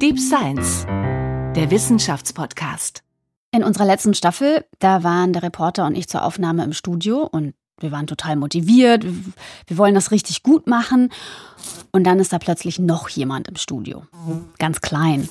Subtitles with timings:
[0.00, 0.84] Deep Science,
[1.54, 3.02] der Wissenschaftspodcast.
[3.52, 7.54] In unserer letzten Staffel, da waren der Reporter und ich zur Aufnahme im Studio und
[7.80, 9.06] wir waren total motiviert.
[9.66, 11.10] Wir wollen das richtig gut machen.
[11.92, 14.04] Und dann ist da plötzlich noch jemand im Studio.
[14.58, 15.28] Ganz klein.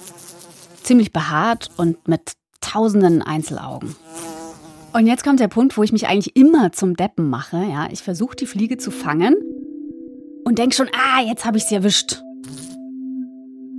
[0.84, 3.96] Ziemlich behaart und mit tausenden Einzelaugen.
[4.94, 7.58] Und jetzt kommt der Punkt, wo ich mich eigentlich immer zum Deppen mache.
[7.58, 9.36] Ja, ich versuche die Fliege zu fangen
[10.46, 12.24] und denke schon, ah, jetzt habe ich sie erwischt.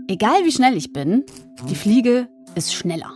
[0.07, 1.25] Egal wie schnell ich bin,
[1.69, 3.11] die Fliege ist schneller.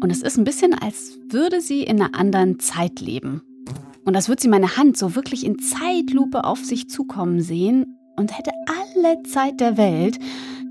[0.00, 3.42] Und es ist ein bisschen, als würde sie in einer anderen Zeit leben.
[4.04, 8.36] Und als würde sie meine Hand so wirklich in Zeitlupe auf sich zukommen sehen und
[8.36, 10.18] hätte alle Zeit der Welt,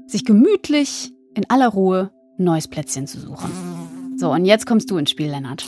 [0.07, 3.52] sich gemütlich in aller Ruhe ein neues Plätzchen zu suchen.
[4.18, 5.66] So, und jetzt kommst du ins Spiel, Lennart.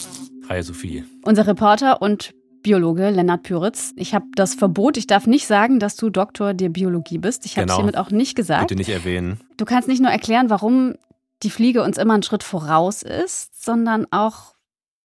[0.49, 1.03] Hi, Sophie.
[1.23, 2.33] Unser Reporter und
[2.65, 3.93] Biologe Lennart Püritz.
[3.95, 7.45] Ich habe das Verbot, ich darf nicht sagen, dass du Doktor der Biologie bist.
[7.45, 7.75] Ich habe es Genau.
[7.77, 8.61] hiermit auch nicht gesagt.
[8.61, 9.39] Bitte nicht erwähnen.
[9.57, 10.95] Du kannst nicht nur erklären, warum
[11.43, 14.55] die Fliege uns immer einen Schritt voraus ist, sondern auch,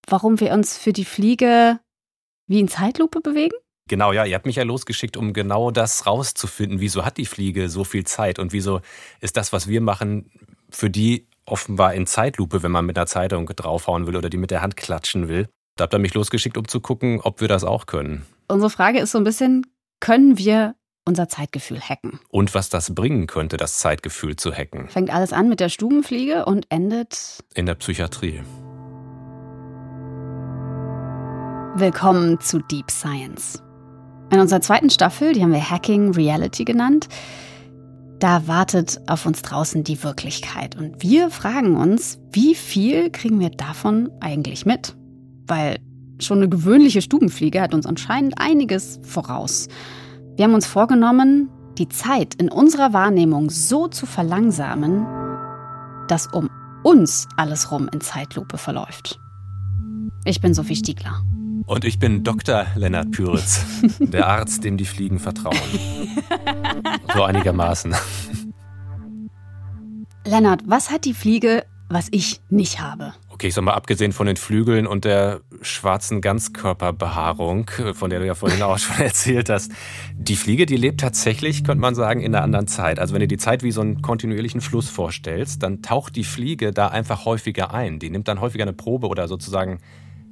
[0.08, 1.78] warum wir uns für die Fliege
[2.46, 3.56] wie in Zeitlupe bewegen?
[3.88, 6.80] Genau, ja, ihr habt mich ja losgeschickt, um genau das rauszufinden.
[6.80, 8.80] Wieso hat die Fliege so viel Zeit und wieso
[9.20, 10.30] ist das, was wir machen,
[10.70, 14.50] für die offenbar in Zeitlupe, wenn man mit einer Zeitung draufhauen will oder die mit
[14.50, 15.46] der Hand klatschen will.
[15.76, 18.26] Da habt ihr mich losgeschickt, um zu gucken, ob wir das auch können.
[18.48, 19.66] Unsere Frage ist so ein bisschen,
[20.00, 22.20] können wir unser Zeitgefühl hacken?
[22.28, 24.88] Und was das bringen könnte, das Zeitgefühl zu hacken.
[24.88, 28.42] Fängt alles an mit der Stubenfliege und endet In der Psychiatrie.
[31.76, 33.62] Willkommen zu Deep Science.
[34.30, 37.08] In unserer zweiten Staffel, die haben wir Hacking Reality genannt,
[38.20, 40.76] da wartet auf uns draußen die Wirklichkeit.
[40.76, 44.94] Und wir fragen uns, wie viel kriegen wir davon eigentlich mit?
[45.50, 45.80] Weil
[46.20, 49.66] schon eine gewöhnliche Stubenfliege hat uns anscheinend einiges voraus.
[50.36, 55.04] Wir haben uns vorgenommen, die Zeit in unserer Wahrnehmung so zu verlangsamen,
[56.06, 56.48] dass um
[56.84, 59.18] uns alles rum in Zeitlupe verläuft.
[60.24, 61.20] Ich bin Sophie Stiegler.
[61.66, 62.66] Und ich bin Dr.
[62.76, 63.64] Lennart Püritz,
[63.98, 65.56] der Arzt, dem die Fliegen vertrauen.
[67.12, 67.92] So einigermaßen.
[70.24, 73.14] Lennart, was hat die Fliege, was ich nicht habe?
[73.40, 78.20] Okay, ich sag mal, abgesehen von den Flügeln und der schwarzen Ganzkörperbehaarung, äh, von der
[78.20, 79.72] du ja vorhin auch schon erzählt hast,
[80.14, 82.98] die Fliege, die lebt tatsächlich, könnte man sagen, in einer anderen Zeit.
[82.98, 86.72] Also wenn du die Zeit wie so einen kontinuierlichen Fluss vorstellst, dann taucht die Fliege
[86.72, 87.98] da einfach häufiger ein.
[87.98, 89.80] Die nimmt dann häufiger eine Probe oder sozusagen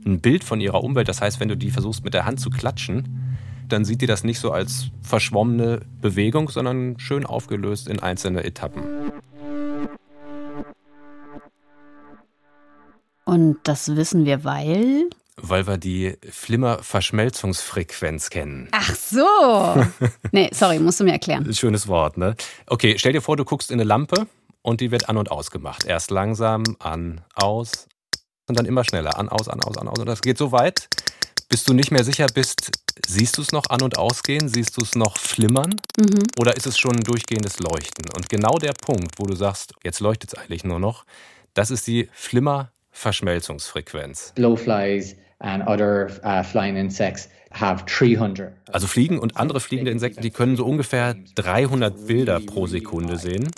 [0.04, 1.08] ein Bild von ihrer Umwelt.
[1.08, 3.38] Das heißt, wenn du die versuchst mit der Hand zu klatschen,
[3.70, 8.82] dann sieht die das nicht so als verschwommene Bewegung, sondern schön aufgelöst in einzelne Etappen.
[13.28, 15.10] Und das wissen wir, weil.
[15.36, 18.68] Weil wir die Flimmer-Verschmelzungsfrequenz kennen.
[18.72, 19.84] Ach so!
[20.32, 21.52] nee, sorry, musst du mir erklären.
[21.52, 22.36] Schönes Wort, ne?
[22.68, 24.26] Okay, stell dir vor, du guckst in eine Lampe
[24.62, 25.84] und die wird an- und ausgemacht.
[25.84, 27.86] Erst langsam, an, aus
[28.46, 29.18] und dann immer schneller.
[29.18, 29.98] An, aus, an, aus, an, aus.
[29.98, 30.88] Und das geht so weit,
[31.50, 32.70] bis du nicht mehr sicher bist,
[33.06, 34.48] siehst du es noch an- und ausgehen?
[34.48, 35.76] Siehst du es noch flimmern?
[35.98, 36.22] Mhm.
[36.40, 38.06] Oder ist es schon ein durchgehendes Leuchten?
[38.16, 41.04] Und genau der Punkt, wo du sagst, jetzt leuchtet es eigentlich nur noch,
[41.52, 42.08] das ist die
[42.98, 44.32] Flimmer-Verschmelzungsfrequenz.
[44.34, 48.52] blowflies and other uh, flying insects have 300.
[48.72, 53.50] Also Fliegen und andere fliegende Insekten, die können so ungefähr 300 Bilder pro Sekunde sehen.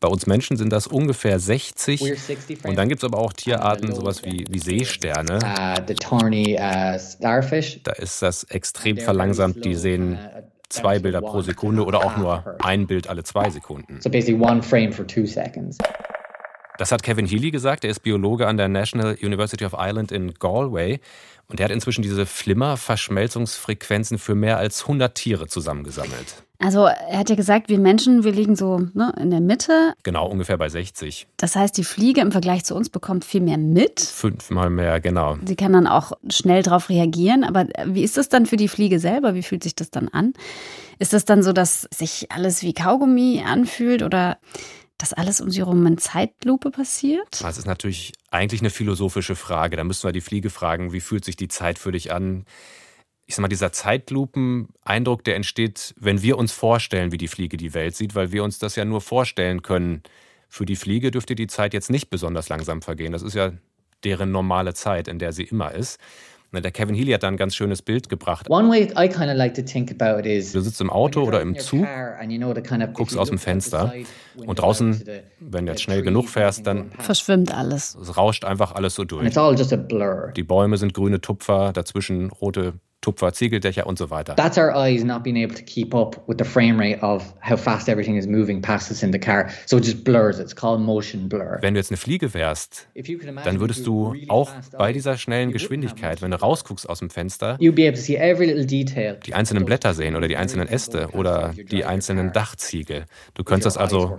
[0.00, 2.00] Bei uns Menschen sind das ungefähr 60.
[2.00, 5.34] We're 60 Und dann gibt es aber auch Tierarten, sowas wie, wie Seesterne.
[5.34, 5.86] uh, uh.
[7.84, 9.64] Da ist das extrem verlangsamt.
[9.64, 10.18] Die sehen
[10.70, 14.00] zwei Bilder pro Sekunde oder auch nur ein Bild alle zwei Sekunden.
[14.00, 15.78] So basically one frame for two seconds.
[16.78, 17.84] Das hat Kevin Healy gesagt.
[17.84, 21.00] Er ist Biologe an der National University of Ireland in Galway.
[21.48, 26.44] Und er hat inzwischen diese Flimmer-Verschmelzungsfrequenzen für mehr als 100 Tiere zusammengesammelt.
[26.58, 29.94] Also, er hat ja gesagt, wir Menschen, wir liegen so ne, in der Mitte.
[30.04, 31.26] Genau, ungefähr bei 60.
[31.36, 34.00] Das heißt, die Fliege im Vergleich zu uns bekommt viel mehr mit.
[34.00, 35.36] Fünfmal mehr, genau.
[35.44, 37.42] Sie kann dann auch schnell darauf reagieren.
[37.42, 39.34] Aber wie ist das dann für die Fliege selber?
[39.34, 40.34] Wie fühlt sich das dann an?
[41.00, 44.38] Ist das dann so, dass sich alles wie Kaugummi anfühlt oder
[45.02, 47.42] dass alles um sie herum in Zeitlupe passiert?
[47.42, 49.76] Das ist natürlich eigentlich eine philosophische Frage.
[49.76, 52.44] Da müssen wir die Fliege fragen, wie fühlt sich die Zeit für dich an?
[53.26, 57.74] Ich sag mal, dieser Zeitlupen-Eindruck, der entsteht, wenn wir uns vorstellen, wie die Fliege die
[57.74, 60.04] Welt sieht, weil wir uns das ja nur vorstellen können.
[60.48, 63.10] Für die Fliege dürfte die Zeit jetzt nicht besonders langsam vergehen.
[63.10, 63.50] Das ist ja
[64.04, 65.98] deren normale Zeit, in der sie immer ist.
[66.54, 68.46] Na, Der Kevin Healy hat da ein ganz schönes Bild gebracht.
[70.52, 71.86] Du sitzt im Auto oder im Zug,
[72.92, 73.94] guckst aus dem Fenster
[74.36, 75.02] und draußen,
[75.40, 77.94] wenn du jetzt schnell genug fährst, dann Verschwimmt alles.
[77.94, 79.24] es rauscht einfach alles so durch.
[80.36, 84.34] Die Bäume sind grüne Tupfer, dazwischen rote Tupfer, Ziegeldächer und so weiter.
[84.36, 87.58] That's our eyes not being able to keep up with the frame rate of how
[87.58, 89.48] fast everything is moving past us in the car.
[89.66, 90.38] So it just blurs.
[90.38, 91.58] It's called motion blur.
[91.60, 92.86] Wenn du jetzt eine Fliege wärst,
[93.44, 97.72] dann würdest du auch bei dieser schnellen Geschwindigkeit, wenn du rausguckst aus dem Fenster, You'd
[97.74, 99.18] be able to see every little detail.
[99.26, 103.04] die einzelnen Blätter sehen oder die einzelnen Äste oder die einzelnen Dachziegel.
[103.34, 104.18] Du könntest das also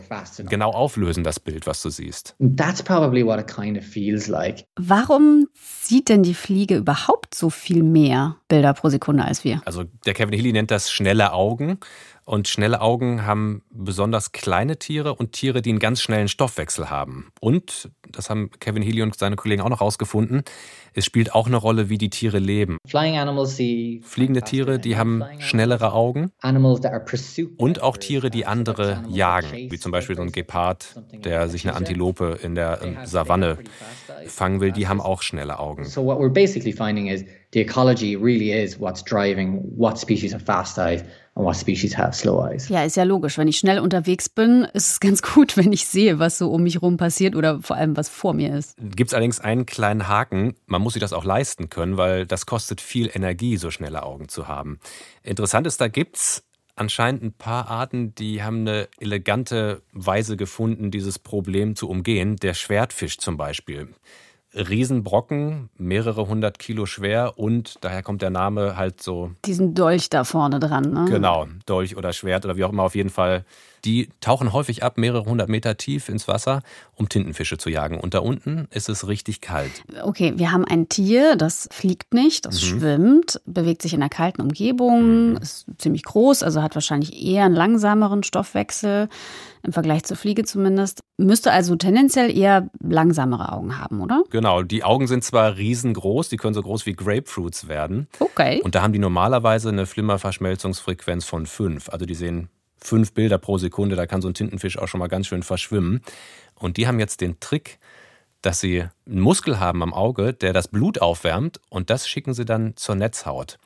[0.50, 2.36] genau auflösen, das Bild, was du siehst.
[2.58, 4.66] That's probably what it kind of feels like.
[4.78, 9.62] Warum sieht denn die Fliege überhaupt so viel mehr Bilder pro Sekunde als wir?
[9.66, 11.80] Also der Kevin Healy nennt das schnelle Augen.
[12.26, 17.32] Und schnelle Augen haben besonders kleine Tiere und Tiere, die einen ganz schnellen Stoffwechsel haben.
[17.42, 20.44] Und, das haben Kevin Healy und seine Kollegen auch noch rausgefunden,
[20.94, 22.78] es spielt auch eine Rolle, wie die Tiere leben.
[22.88, 26.32] Fliegende Tiere, die haben schnellere Augen.
[27.58, 31.76] Und auch Tiere, die andere jagen, wie zum Beispiel so ein Gepard, der sich eine
[31.76, 33.58] Antilope in der Savanne
[34.28, 35.86] fangen will, die haben auch schnelle Augen.
[35.86, 40.44] So what we're basically finding is the ecology really is what's driving what species have
[40.46, 41.04] fast eyes
[41.36, 42.70] and what species have slow eyes.
[42.70, 43.38] Ja, ist ja logisch.
[43.38, 46.64] Wenn ich schnell unterwegs bin, ist es ganz gut, wenn ich sehe, was so um
[46.64, 48.76] mich rum passiert oder vor allem, was vor mir ist.
[48.78, 50.56] Gibt es allerdings einen kleinen Haken.
[50.66, 54.30] Man muss sich das auch leisten können, weil das kostet viel Energie, so schnelle Augen
[54.30, 54.80] zu haben.
[55.24, 56.44] Interessant ist, da gibt es
[56.76, 62.36] anscheinend ein paar Arten, die haben eine elegante Weise gefunden, dieses Problem zu umgehen.
[62.38, 63.90] Der Schwertfisch zum Beispiel.
[64.56, 70.24] Riesenbrocken, mehrere hundert Kilo schwer und daher kommt der Name halt so Diesen Dolch da
[70.24, 70.92] vorne dran.
[70.92, 71.06] Ne?
[71.10, 73.46] Genau, Dolch oder Schwert oder wie auch immer, auf jeden Fall.
[73.86, 76.62] Die tauchen häufig ab, mehrere hundert Meter tief ins Wasser,
[76.96, 78.00] um Tintenfische zu jagen.
[78.00, 79.84] Und da unten ist es richtig kalt.
[80.04, 84.42] Okay, wir haben ein Tier, das fliegt nicht, das schwimmt, bewegt sich in einer kalten
[84.42, 89.10] Umgebung, ist ziemlich groß, also hat wahrscheinlich eher einen langsameren Stoffwechsel
[89.66, 91.00] im Vergleich zur Fliege zumindest.
[91.18, 94.24] Müsste also tendenziell eher langsamere Augen haben, oder?
[94.30, 98.08] Genau, die Augen sind zwar riesengroß, die können so groß wie Grapefruits werden.
[98.20, 98.62] Okay.
[98.64, 101.90] Und da haben die normalerweise eine Flimmerverschmelzungsfrequenz von fünf.
[101.90, 105.08] Also die sehen fünf Bilder pro Sekunde, da kann so ein Tintenfisch auch schon mal
[105.08, 106.02] ganz schön verschwimmen.
[106.56, 107.80] Und die haben jetzt den Trick,
[108.42, 112.46] dass sie einen Muskel haben am Auge, der das Blut aufwärmt und das schicken sie
[112.46, 113.58] dann zur Netzhaut.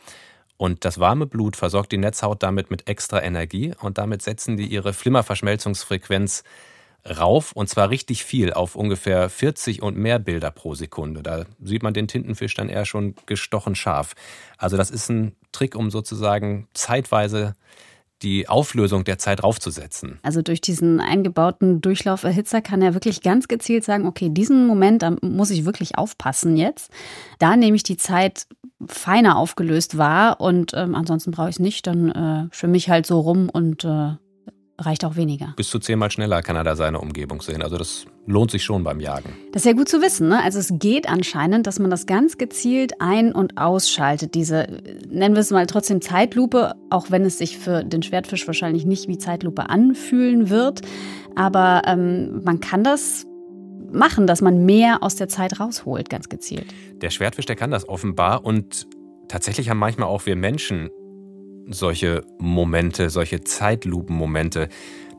[0.57, 4.65] Und das warme Blut versorgt die Netzhaut damit mit extra Energie und damit setzen die
[4.65, 6.43] ihre Flimmerverschmelzungsfrequenz
[7.07, 11.23] rauf und zwar richtig viel auf ungefähr 40 und mehr Bilder pro Sekunde.
[11.23, 14.15] Da sieht man den Tintenfisch dann eher schon gestochen scharf.
[14.57, 17.55] Also das ist ein Trick, um sozusagen zeitweise
[18.21, 20.19] die Auflösung der Zeit raufzusetzen.
[20.23, 25.15] Also durch diesen eingebauten Durchlauferhitzer kann er wirklich ganz gezielt sagen, okay, diesen Moment, da
[25.21, 26.91] muss ich wirklich aufpassen jetzt.
[27.39, 28.47] Da nehme ich die Zeit
[28.85, 33.05] feiner aufgelöst wahr und ähm, ansonsten brauche ich es nicht, dann äh, schwimme ich halt
[33.05, 34.13] so rum und äh,
[34.79, 35.53] reicht auch weniger.
[35.57, 37.61] Bis zu zehnmal schneller kann er da seine Umgebung sehen.
[37.63, 39.33] Also das lohnt sich schon beim Jagen.
[39.51, 40.29] Das ist ja gut zu wissen.
[40.29, 40.43] Ne?
[40.43, 44.35] Also es geht anscheinend, dass man das ganz gezielt ein- und ausschaltet.
[44.35, 44.67] Diese,
[45.09, 49.07] nennen wir es mal trotzdem Zeitlupe, auch wenn es sich für den Schwertfisch wahrscheinlich nicht
[49.07, 50.81] wie Zeitlupe anfühlen wird.
[51.35, 53.25] Aber ähm, man kann das
[53.91, 56.67] machen, dass man mehr aus der Zeit rausholt, ganz gezielt.
[57.01, 58.87] Der Schwertfisch, der kann das offenbar und
[59.27, 60.89] tatsächlich haben manchmal auch wir Menschen
[61.69, 64.69] solche Momente, solche Zeitlupenmomente.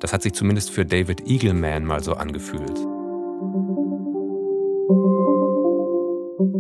[0.01, 2.79] Das hat sich zumindest für David Eagleman mal so angefühlt.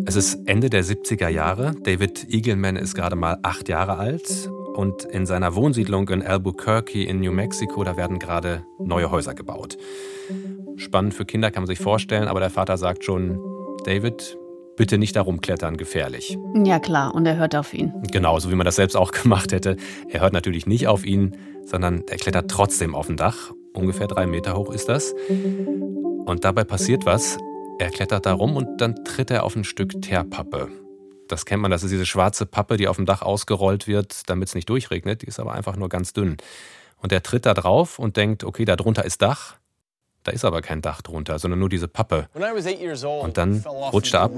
[0.06, 1.74] Es ist Ende der 70er Jahre.
[1.82, 7.20] David Eagleman ist gerade mal acht Jahre alt und in seiner Wohnsiedlung in Albuquerque in
[7.20, 9.76] New Mexico, da werden gerade neue Häuser gebaut.
[10.76, 13.40] Spannend für Kinder kann man sich vorstellen, aber der Vater sagt schon,
[13.84, 14.38] David,
[14.78, 16.38] bitte nicht darum klettern, gefährlich.
[16.54, 17.92] Ja klar, und er hört auf ihn.
[18.10, 19.76] Genau, so wie man das selbst auch gemacht hätte.
[20.08, 23.52] Er hört natürlich nicht auf ihn, sondern er klettert trotzdem auf ein Dach.
[23.74, 25.14] Ungefähr drei Meter hoch ist das.
[25.28, 27.36] Und dabei passiert was.
[27.78, 30.68] Er klettert da rum und dann tritt er auf ein Stück Teerpappe.
[31.28, 34.48] Das kennt man, das ist diese schwarze Pappe, die auf dem Dach ausgerollt wird, damit
[34.48, 35.22] es nicht durchregnet.
[35.22, 36.38] Die ist aber einfach nur ganz dünn.
[36.96, 39.56] Und er tritt da drauf und denkt, okay, da drunter ist Dach.
[40.28, 42.26] Da ist aber kein Dach drunter, sondern nur diese Pappe.
[42.34, 44.32] Und dann rutscht er ab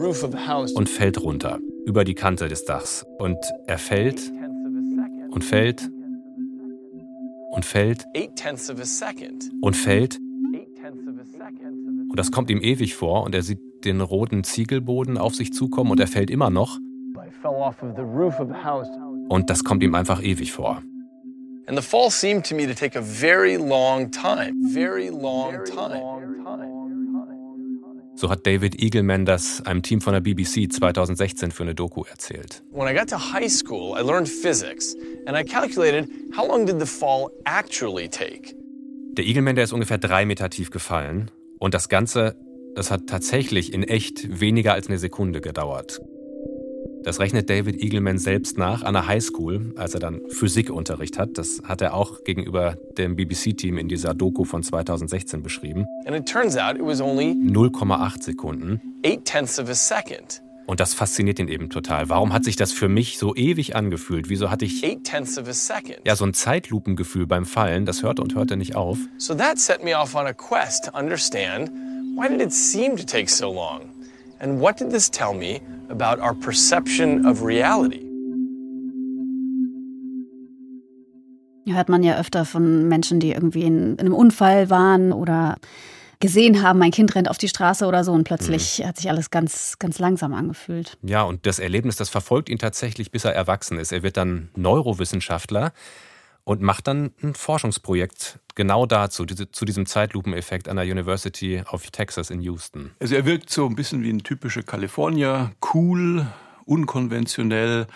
[0.77, 3.05] Und fällt runter, über die Kante des Dachs.
[3.19, 4.31] Und er fällt
[5.31, 5.91] und fällt
[7.51, 8.07] und fällt
[9.61, 10.21] und fällt.
[12.09, 15.91] Und das kommt ihm ewig vor und er sieht den roten Ziegelboden auf sich zukommen
[15.91, 16.79] und er fällt immer noch.
[19.29, 20.85] Und das kommt ihm einfach ewig vor.
[21.71, 24.55] And the fall seemed to me to take a very long time.
[24.75, 26.03] Very long time.
[28.17, 32.65] So hat David Eagleman das einem Team von der BBC 2016 für eine Doku erzählt.
[32.73, 34.97] When I got to high school, I learned physics
[35.27, 38.57] and I calculated how long did the fall actually take.
[39.13, 41.31] Der Eagleman, der ist ungefähr drei Meter tief gefallen.
[41.61, 42.35] Und das Ganze,
[42.75, 46.01] das hat tatsächlich in echt weniger als eine Sekunde gedauert.
[47.03, 51.39] Das rechnet David Eagleman selbst nach an der Highschool, als er dann Physikunterricht hat.
[51.39, 55.87] Das hat er auch gegenüber dem BBC-Team in dieser Doku von 2016 beschrieben.
[56.05, 58.81] And it turns out it was only 0,8 Sekunden.
[60.67, 62.11] Und das fasziniert ihn eben total.
[62.11, 64.29] Warum hat sich das für mich so ewig angefühlt?
[64.29, 67.87] Wieso hatte ich ja so ein Zeitlupengefühl beim Fallen?
[67.87, 68.99] Das hörte und hörte nicht auf.
[69.17, 71.71] So that set me off on a quest to understand
[72.15, 73.81] why did it seem to take so long?
[74.41, 78.07] And what did this tell me about our perception of reality?
[81.67, 85.57] Hört man ja öfter von Menschen, die irgendwie in, in einem Unfall waren oder
[86.21, 89.31] gesehen haben, ein Kind rennt auf die Straße oder so und plötzlich hat sich alles
[89.31, 90.99] ganz, ganz langsam angefühlt.
[91.03, 93.93] Ja, und das Erlebnis, das verfolgt ihn tatsächlich, bis er erwachsen ist.
[93.93, 95.73] Er wird dann Neurowissenschaftler
[96.45, 101.91] und macht dann ein Forschungsprojekt genau dazu, diese, zu diesem Zeitlupeneffekt an der University of
[101.91, 102.93] Texas in Houston.
[103.01, 106.27] Also er wirkt so ein bisschen wie ein typischer Kalifornier, cool,
[106.67, 107.87] unkonventionell.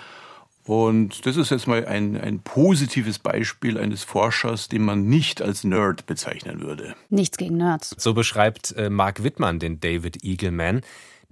[0.67, 5.63] Und das ist jetzt mal ein, ein positives Beispiel eines Forschers, den man nicht als
[5.63, 6.95] Nerd bezeichnen würde.
[7.11, 7.95] Nichts gegen Nerds.
[7.99, 10.81] So beschreibt äh, Mark Wittmann den David Eagleman.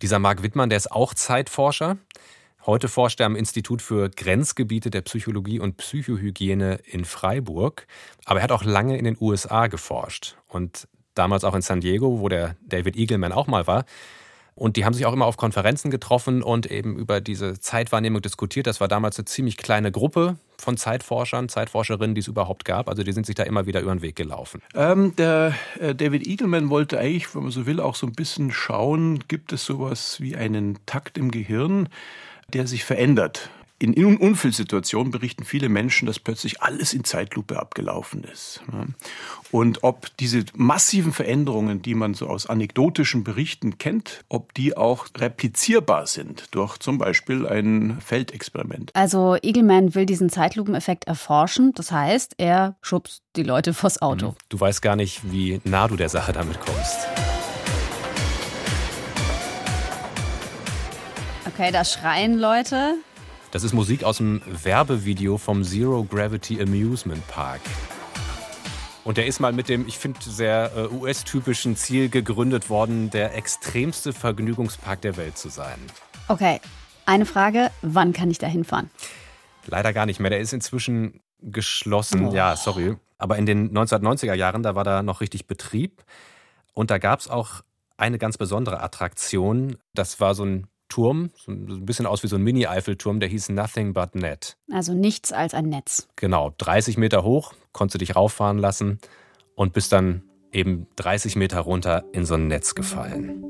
[0.03, 1.97] Dieser Mark Wittmann, der ist auch Zeitforscher.
[2.65, 7.89] Heute forscht er am Institut für Grenzgebiete der Psychologie und Psychohygiene in Freiburg.
[8.25, 12.21] Aber er hat auch lange in den USA geforscht und damals auch in San Diego,
[12.21, 13.85] wo der David Eagleman auch mal war.
[14.55, 18.67] Und die haben sich auch immer auf Konferenzen getroffen und eben über diese Zeitwahrnehmung diskutiert.
[18.67, 22.89] Das war damals eine ziemlich kleine Gruppe von Zeitforschern, Zeitforscherinnen, die es überhaupt gab.
[22.89, 24.63] Also die sind sich da immer wieder über den Weg gelaufen.
[24.75, 28.53] Ähm, der äh, David Eagleman wollte eigentlich, wenn man so will, auch so ein bisschen
[28.53, 31.89] schauen, gibt es sowas wie einen Takt im Gehirn,
[32.55, 33.51] der sich verändert.
[33.79, 38.63] In Un- Unfallsituationen berichten viele Menschen, dass plötzlich alles in Zeitlupe abgelaufen ist.
[39.51, 45.09] Und ob diese massiven Veränderungen, die man so aus anekdotischen Berichten kennt, ob die auch
[45.19, 48.93] replizierbar sind durch zum Beispiel ein Feldexperiment.
[48.95, 51.73] Also Eagleman will diesen Zeitlupeneffekt erforschen.
[51.75, 54.37] Das heißt, er schubst die Leute vors Auto.
[54.49, 57.09] Du weißt gar nicht, wie nah du der Sache damit kommst.
[61.63, 62.97] Okay, da schreien Leute.
[63.53, 67.61] Das ist Musik aus dem Werbevideo vom Zero Gravity Amusement Park.
[69.05, 73.37] Und der ist mal mit dem, ich finde, sehr äh, US-typischen Ziel gegründet worden, der
[73.37, 75.79] extremste Vergnügungspark der Welt zu sein.
[76.27, 76.61] Okay,
[77.07, 78.91] eine Frage, wann kann ich da hinfahren?
[79.67, 80.31] Leider gar nicht mehr.
[80.31, 82.33] Der ist inzwischen geschlossen.
[82.33, 82.97] Ja, sorry.
[83.19, 86.03] Aber in den 1990er Jahren, da war da noch richtig Betrieb.
[86.73, 87.61] Und da gab es auch
[87.97, 89.77] eine ganz besondere Attraktion.
[89.95, 93.49] Das war so ein Turm, so ein bisschen aus wie so ein Mini-Eiffelturm, der hieß
[93.49, 94.59] Nothing But Net.
[94.71, 96.07] Also nichts als ein Netz.
[96.17, 98.99] Genau, 30 Meter hoch, konntest du dich rauffahren lassen
[99.55, 100.23] und bist dann
[100.53, 103.43] eben 30 Meter runter in so ein Netz gefallen.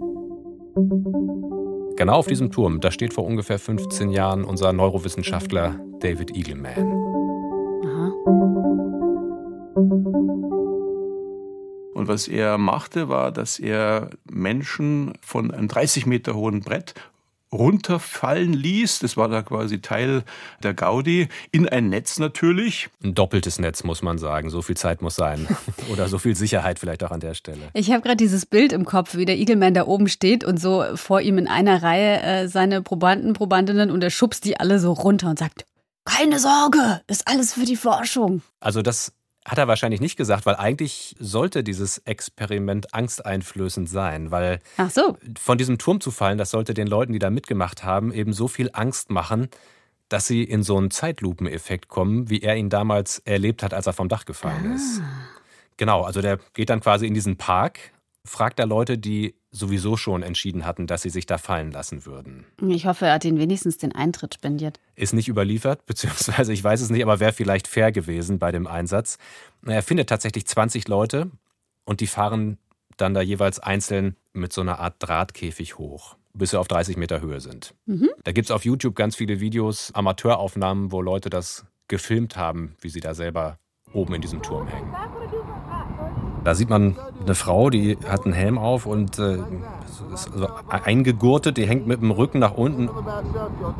[1.97, 6.93] Genau auf diesem Turm, da steht vor ungefähr 15 Jahren unser Neurowissenschaftler David Eagleman.
[7.85, 8.13] Aha.
[11.95, 16.95] Und was er machte, war, dass er Menschen von einem 30 Meter hohen Brett
[17.53, 19.01] runterfallen ließ.
[19.01, 20.25] Das war da quasi Teil
[20.63, 21.29] der Gaudi.
[21.51, 22.89] In ein Netz natürlich.
[23.03, 24.51] Ein doppeltes Netz, muss man sagen.
[24.51, 25.47] So viel Zeit muss sein.
[25.93, 27.61] Oder so viel Sicherheit vielleicht auch an der Stelle.
[27.75, 30.85] Ich habe gerade dieses Bild im Kopf, wie der Eagleman da oben steht und so
[30.95, 34.93] vor ihm in einer Reihe äh, seine Probanden, Probandinnen und er schubst die alle so
[34.93, 35.65] runter und sagt,
[36.05, 38.43] keine Sorge, ist alles für die Forschung.
[38.61, 39.13] Also das
[39.45, 45.17] hat er wahrscheinlich nicht gesagt, weil eigentlich sollte dieses Experiment angsteinflößend sein, weil so.
[45.39, 48.47] von diesem Turm zu fallen, das sollte den Leuten, die da mitgemacht haben, eben so
[48.47, 49.49] viel Angst machen,
[50.09, 53.95] dass sie in so einen Zeitlupeneffekt kommen, wie er ihn damals erlebt hat, als er
[53.95, 55.03] vom Dach gefallen ist.
[55.77, 57.79] Genau, also der geht dann quasi in diesen Park,
[58.25, 62.47] fragt da Leute, die sowieso schon entschieden hatten, dass sie sich da fallen lassen würden.
[62.67, 64.81] Ich hoffe, er hat ihnen wenigstens den Eintritt spendiert.
[64.97, 68.67] Ist nicht überliefert, beziehungsweise ich weiß es nicht, aber wäre vielleicht fair gewesen bei dem
[68.67, 69.19] Einsatz.
[69.65, 71.31] Er findet tatsächlich 20 Leute
[71.85, 72.59] und die fahren
[72.97, 77.21] dann da jeweils einzeln mit so einer Art Drahtkäfig hoch, bis sie auf 30 Meter
[77.21, 77.75] Höhe sind.
[78.25, 82.91] Da gibt es auf YouTube ganz viele Videos, Amateuraufnahmen, wo Leute das gefilmt haben, wie
[82.91, 83.59] sie da selber
[83.93, 84.95] oben in diesem Turm hängen.
[86.45, 89.39] Da sieht man eine Frau, die hat einen Helm auf und äh,
[90.13, 92.89] ist also eingegurtet, die hängt mit dem Rücken nach unten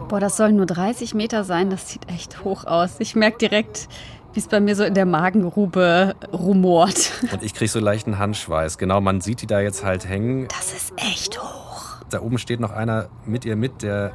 [0.09, 2.97] Boah, das sollen nur 30 Meter sein, das sieht echt hoch aus.
[3.01, 3.89] Ich merke direkt,
[4.33, 7.13] wie es bei mir so in der Magengrube rumort.
[7.33, 8.79] und ich kriege so leichten Handschweiß.
[8.79, 10.49] Genau, man sieht die da jetzt halt hängen.
[10.49, 11.97] Das ist echt hoch.
[12.11, 14.13] Da oben steht noch einer mit ihr mit, der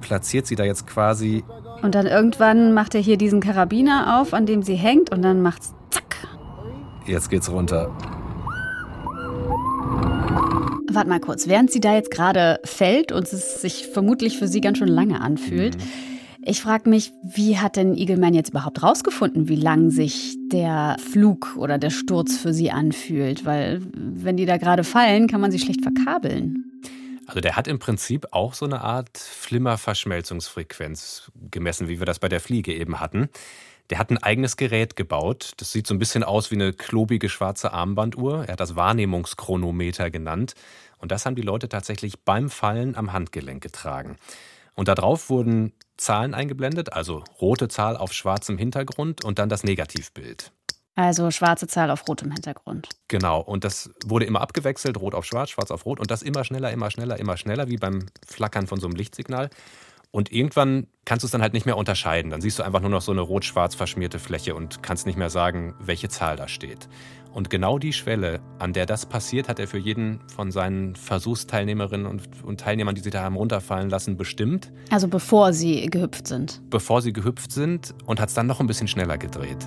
[0.00, 1.44] platziert sie da jetzt quasi.
[1.82, 5.42] Und dann irgendwann macht er hier diesen Karabiner auf, an dem sie hängt und dann
[5.42, 6.28] macht's zack.
[7.06, 7.90] Jetzt geht's runter.
[10.90, 14.60] Warte mal kurz, während sie da jetzt gerade fällt und es sich vermutlich für sie
[14.60, 15.82] ganz schön lange anfühlt, mhm.
[16.44, 21.56] ich frage mich, wie hat denn Eagleman jetzt überhaupt rausgefunden, wie lang sich der Flug
[21.56, 23.46] oder der Sturz für sie anfühlt?
[23.46, 26.64] Weil wenn die da gerade fallen, kann man sie schlecht verkabeln.
[27.26, 32.28] Also der hat im Prinzip auch so eine Art Flimmerverschmelzungsfrequenz gemessen, wie wir das bei
[32.28, 33.30] der Fliege eben hatten.
[33.90, 35.52] Der hat ein eigenes Gerät gebaut.
[35.58, 38.44] Das sieht so ein bisschen aus wie eine klobige schwarze Armbanduhr.
[38.46, 40.54] Er hat das Wahrnehmungschronometer genannt.
[40.98, 44.16] Und das haben die Leute tatsächlich beim Fallen am Handgelenk getragen.
[44.74, 50.52] Und darauf wurden Zahlen eingeblendet, also rote Zahl auf schwarzem Hintergrund und dann das Negativbild.
[50.94, 52.88] Also schwarze Zahl auf rotem Hintergrund.
[53.08, 56.44] Genau, und das wurde immer abgewechselt, rot auf schwarz, schwarz auf rot und das immer
[56.44, 59.48] schneller, immer schneller, immer schneller, wie beim Flackern von so einem Lichtsignal.
[60.12, 62.30] Und irgendwann kannst du es dann halt nicht mehr unterscheiden.
[62.30, 65.30] Dann siehst du einfach nur noch so eine rot-schwarz verschmierte Fläche und kannst nicht mehr
[65.30, 66.88] sagen, welche Zahl da steht.
[67.32, 72.06] Und genau die Schwelle, an der das passiert, hat er für jeden von seinen Versuchsteilnehmerinnen
[72.06, 74.70] und, und Teilnehmern, die sich da haben runterfallen lassen, bestimmt.
[74.90, 76.60] Also bevor sie gehüpft sind.
[76.68, 79.66] Bevor sie gehüpft sind und hat es dann noch ein bisschen schneller gedreht.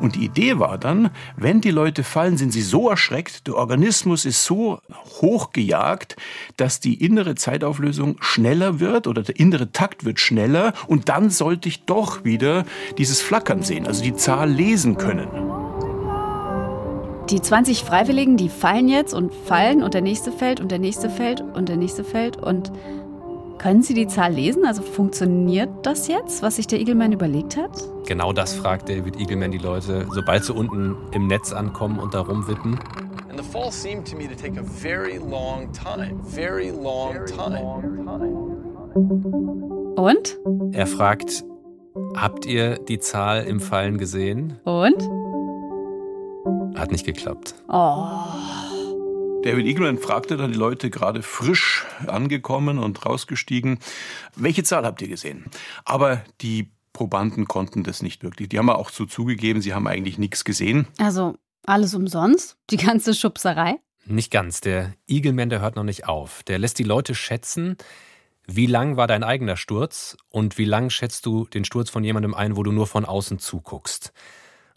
[0.00, 4.24] Und die Idee war dann, wenn die Leute fallen, sind sie so erschreckt, der Organismus
[4.24, 4.80] ist so
[5.20, 6.16] hochgejagt,
[6.56, 11.68] dass die innere Zeitauflösung schneller wird oder der innere Takt wird schneller und dann sollte
[11.68, 12.64] ich doch wieder
[12.98, 15.28] dieses Flackern sehen, also die Zahl lesen können.
[17.30, 21.08] Die 20 Freiwilligen, die fallen jetzt und fallen und der nächste fällt und der nächste
[21.08, 22.70] fällt und der nächste fällt und
[23.58, 24.64] können Sie die Zahl lesen?
[24.64, 27.70] Also funktioniert das jetzt, was sich der Eagleman überlegt hat?
[28.06, 32.20] Genau das fragt David Eagleman die Leute, sobald sie unten im Netz ankommen und da
[32.20, 32.78] rumwippen.
[33.30, 37.84] And the fall seemed to me to take a very long time, very long time.
[39.96, 40.38] Und?
[40.72, 41.44] Er fragt,
[42.16, 44.58] habt ihr die Zahl im Fallen gesehen?
[44.64, 45.02] Und?
[46.78, 47.54] Hat nicht geklappt.
[47.68, 48.06] Oh.
[49.44, 53.78] David Eagleman fragte dann die Leute gerade frisch angekommen und rausgestiegen,
[54.34, 55.44] welche Zahl habt ihr gesehen?
[55.84, 58.48] Aber die Probanden konnten das nicht wirklich.
[58.48, 60.86] Die haben auch so zugegeben, sie haben eigentlich nichts gesehen.
[60.96, 61.36] Also
[61.66, 62.56] alles umsonst?
[62.70, 63.80] Die ganze Schubserei?
[64.06, 64.62] Nicht ganz.
[64.62, 66.42] Der Eagleman, der hört noch nicht auf.
[66.44, 67.76] Der lässt die Leute schätzen,
[68.46, 72.32] wie lang war dein eigener Sturz und wie lang schätzt du den Sturz von jemandem
[72.32, 74.14] ein, wo du nur von außen zuguckst.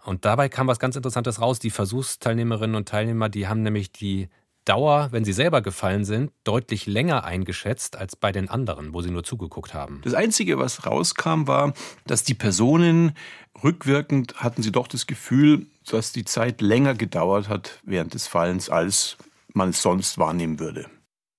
[0.04, 1.60] Und dabei kam was ganz Interessantes raus.
[1.60, 4.28] Die Versuchsteilnehmerinnen und Teilnehmer, die haben nämlich die
[4.68, 9.12] Dauer, wenn sie selber gefallen sind, deutlich länger eingeschätzt als bei den anderen, wo sie
[9.12, 10.02] nur zugeguckt haben.
[10.04, 11.74] Das Einzige, was rauskam, war,
[12.06, 13.14] dass die Personen
[13.64, 18.70] rückwirkend hatten sie doch das Gefühl, dass die Zeit länger gedauert hat während des Fallens,
[18.70, 19.18] als
[19.54, 20.88] man es sonst wahrnehmen würde.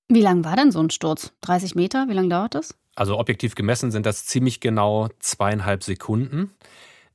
[0.09, 1.33] Wie lang war denn so ein Sturz?
[1.43, 2.09] 30 Meter?
[2.09, 2.75] Wie lange dauert das?
[2.97, 6.51] Also objektiv gemessen sind das ziemlich genau zweieinhalb Sekunden.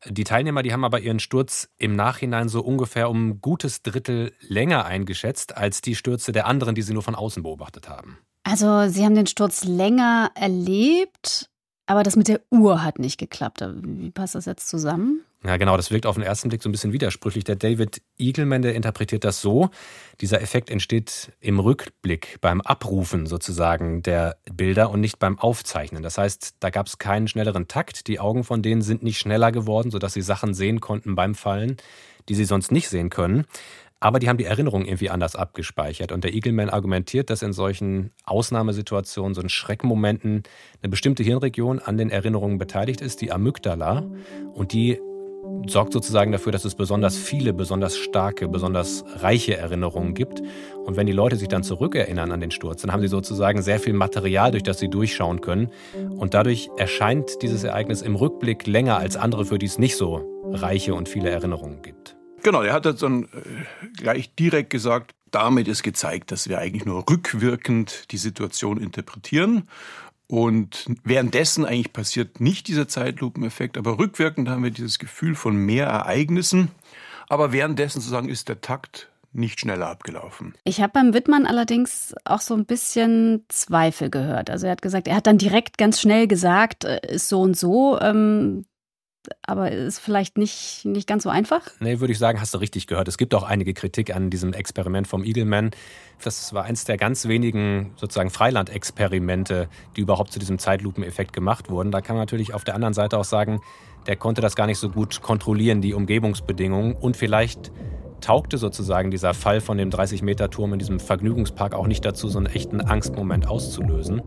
[0.09, 4.33] Die Teilnehmer, die haben aber ihren Sturz im Nachhinein so ungefähr um ein gutes Drittel
[4.39, 8.19] länger eingeschätzt als die Stürze der anderen, die sie nur von außen beobachtet haben.
[8.43, 11.49] Also Sie haben den Sturz länger erlebt,
[11.93, 13.63] aber das mit der Uhr hat nicht geklappt.
[13.84, 15.21] Wie passt das jetzt zusammen?
[15.45, 17.43] Ja, genau, das wirkt auf den ersten Blick so ein bisschen widersprüchlich.
[17.43, 19.69] Der David Eagleman, der interpretiert das so,
[20.19, 26.01] dieser Effekt entsteht im Rückblick, beim Abrufen sozusagen der Bilder und nicht beim Aufzeichnen.
[26.01, 28.08] Das heißt, da gab es keinen schnelleren Takt.
[28.08, 31.77] Die Augen von denen sind nicht schneller geworden, sodass sie Sachen sehen konnten beim Fallen,
[32.27, 33.45] die sie sonst nicht sehen können.
[34.03, 36.11] Aber die haben die Erinnerung irgendwie anders abgespeichert.
[36.11, 40.43] Und der Eagleman argumentiert, dass in solchen Ausnahmesituationen, so in Schreckmomenten,
[40.81, 44.03] eine bestimmte Hirnregion an den Erinnerungen beteiligt ist, die Amygdala.
[44.51, 44.99] Und die
[45.67, 50.41] sorgt sozusagen dafür, dass es besonders viele, besonders starke, besonders reiche Erinnerungen gibt.
[50.83, 53.79] Und wenn die Leute sich dann zurückerinnern an den Sturz, dann haben sie sozusagen sehr
[53.79, 55.69] viel Material, durch das sie durchschauen können.
[56.17, 60.43] Und dadurch erscheint dieses Ereignis im Rückblick länger als andere, für die es nicht so
[60.51, 62.17] reiche und viele Erinnerungen gibt.
[62.43, 63.27] Genau, er hat dann äh,
[63.97, 69.67] gleich direkt gesagt, damit ist gezeigt, dass wir eigentlich nur rückwirkend die Situation interpretieren
[70.27, 75.88] und währenddessen eigentlich passiert nicht dieser Zeitlupeneffekt, aber rückwirkend haben wir dieses Gefühl von mehr
[75.88, 76.69] Ereignissen.
[77.29, 80.53] Aber währenddessen sozusagen ist der Takt nicht schneller abgelaufen.
[80.63, 84.49] Ich habe beim Wittmann allerdings auch so ein bisschen Zweifel gehört.
[84.49, 87.58] Also er hat gesagt, er hat dann direkt ganz schnell gesagt, äh, ist so und
[87.58, 87.99] so.
[87.99, 88.65] Ähm,
[89.45, 91.62] aber ist vielleicht nicht, nicht ganz so einfach?
[91.79, 93.07] Nee, würde ich sagen, hast du richtig gehört.
[93.07, 95.71] Es gibt auch einige Kritik an diesem Experiment vom Eagleman.
[96.23, 101.91] Das war eins der ganz wenigen sozusagen Freilandexperimente, die überhaupt zu diesem Zeitlupeneffekt gemacht wurden.
[101.91, 103.62] Da kann man natürlich auf der anderen Seite auch sagen,
[104.07, 106.93] der konnte das gar nicht so gut kontrollieren, die Umgebungsbedingungen.
[106.93, 107.71] Und vielleicht
[108.23, 112.47] taugte sozusagen dieser Fall von dem 30-Meter-Turm in diesem Vergnügungspark auch nicht dazu, so einen
[112.47, 114.21] echten Angstmoment auszulösen.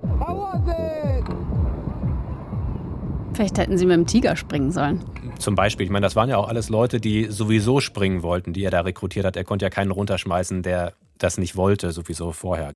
[3.37, 5.05] Vielleicht hätten sie mit dem Tiger springen sollen.
[5.39, 8.65] Zum Beispiel, ich meine, das waren ja auch alles Leute, die sowieso springen wollten, die
[8.65, 9.37] er da rekrutiert hat.
[9.37, 12.73] Er konnte ja keinen runterschmeißen, der das nicht wollte, sowieso vorher.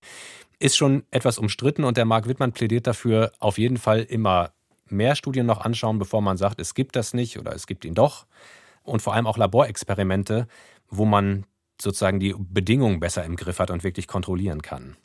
[0.59, 4.51] Ist schon etwas umstritten und der Marc Wittmann plädiert dafür, auf jeden Fall immer
[4.90, 7.94] mehr Studien noch anschauen, bevor man sagt, es gibt das nicht oder es gibt ihn
[7.94, 8.27] doch.
[8.83, 10.46] Und vor allem auch Laborexperimente,
[10.90, 11.46] wo man
[11.81, 14.99] sozusagen die Bedingungen besser im Griff hat und wirklich kontrollieren kann.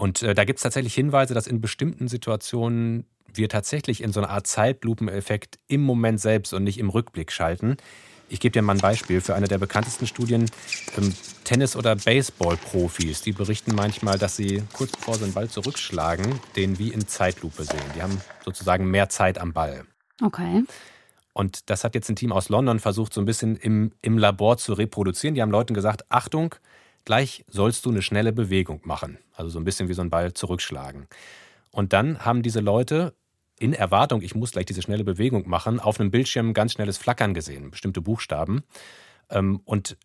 [0.00, 4.20] Und äh, da gibt es tatsächlich Hinweise, dass in bestimmten Situationen wir tatsächlich in so
[4.20, 7.76] eine Art Zeitlupeneffekt im Moment selbst und nicht im Rückblick schalten.
[8.30, 10.50] Ich gebe dir mal ein Beispiel für eine der bekanntesten Studien.
[10.96, 11.12] Ähm,
[11.44, 16.78] Tennis- oder Baseball-Profis, die berichten manchmal, dass sie kurz bevor sie den Ball zurückschlagen, den
[16.78, 17.84] wie in Zeitlupe sehen.
[17.94, 19.84] Die haben sozusagen mehr Zeit am Ball.
[20.22, 20.64] Okay.
[21.34, 24.56] Und das hat jetzt ein Team aus London versucht, so ein bisschen im, im Labor
[24.56, 25.34] zu reproduzieren.
[25.34, 26.54] Die haben Leuten gesagt, Achtung,
[27.04, 29.18] gleich sollst du eine schnelle Bewegung machen.
[29.34, 31.06] Also so ein bisschen wie so ein Ball zurückschlagen.
[31.70, 33.14] Und dann haben diese Leute
[33.58, 37.34] in Erwartung, ich muss gleich diese schnelle Bewegung machen, auf einem Bildschirm ganz schnelles Flackern
[37.34, 38.64] gesehen, bestimmte Buchstaben.
[39.28, 39.96] Ähm, und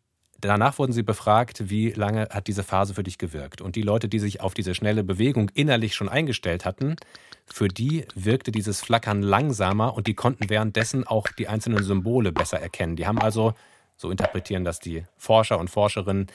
[0.41, 3.61] danach wurden sie befragt, wie lange hat diese Phase für dich gewirkt.
[3.61, 6.97] Und die Leute, die sich auf diese schnelle Bewegung innerlich schon eingestellt hatten,
[7.45, 12.59] für die wirkte dieses Flackern langsamer und die konnten währenddessen auch die einzelnen Symbole besser
[12.59, 12.95] erkennen.
[12.95, 13.53] Die haben also,
[13.95, 16.27] so interpretieren das die Forscher und Forscherinnen,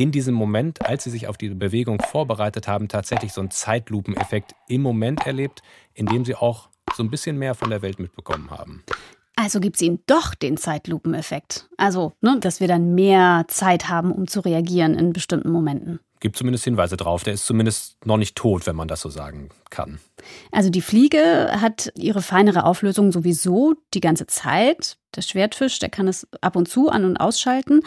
[0.00, 4.54] in diesem Moment, als sie sich auf diese Bewegung vorbereitet haben, tatsächlich so einen Zeitlupeneffekt
[4.66, 5.60] im Moment erlebt,
[5.92, 8.82] in dem sie auch so ein bisschen mehr von der Welt mitbekommen haben.
[9.36, 11.68] Also gibt es ihm doch den Zeitlupeneffekt.
[11.76, 16.00] Also, ne, dass wir dann mehr Zeit haben, um zu reagieren in bestimmten Momenten.
[16.18, 17.22] Gibt zumindest Hinweise drauf.
[17.22, 19.98] Der ist zumindest noch nicht tot, wenn man das so sagen kann.
[20.50, 24.96] Also die Fliege hat ihre feinere Auflösung sowieso die ganze Zeit.
[25.14, 27.82] Der Schwertfisch, der kann es ab und zu an- und ausschalten.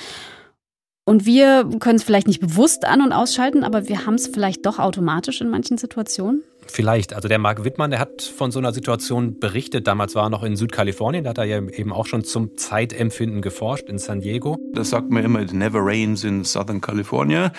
[1.06, 4.66] Und wir können es vielleicht nicht bewusst an- und ausschalten, aber wir haben es vielleicht
[4.66, 6.44] doch automatisch in manchen Situationen.
[6.68, 7.13] Vielleicht.
[7.13, 9.86] Also der Marc Wittmann, der hat von so einer Situation berichtet.
[9.86, 11.26] Damals war er noch in Südkalifornien.
[11.26, 14.58] Da hat er ja eben auch schon zum Zeitempfinden geforscht in San Diego.
[14.74, 17.52] Das sagt man immer, it never rains in Southern California.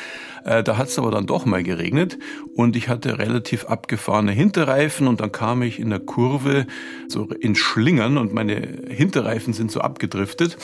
[0.45, 2.19] Äh, da hat es aber dann doch mal geregnet
[2.55, 6.67] und ich hatte relativ abgefahrene Hinterreifen und dann kam ich in der Kurve
[7.09, 8.57] so in Schlingern und meine
[8.89, 10.57] Hinterreifen sind so abgedriftet